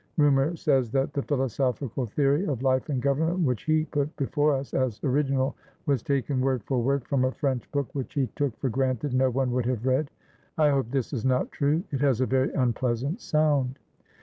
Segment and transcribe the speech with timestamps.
[0.17, 4.73] Rumour says that the philosophical theory of life and government which he put before us
[4.73, 8.69] as original was taken word for word from a French book which he took for
[8.71, 10.09] granted no one would have read.
[10.57, 13.77] I hope this is not true; it has a very unpleasant sound."